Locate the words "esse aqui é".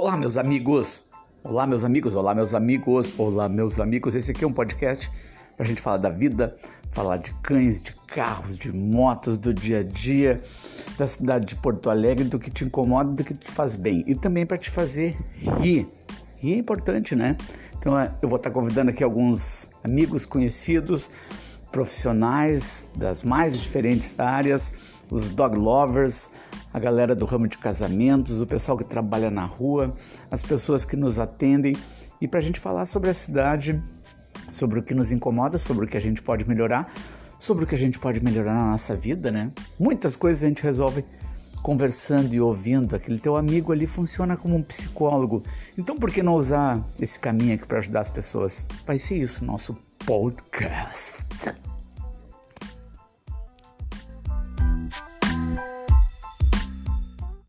4.14-4.46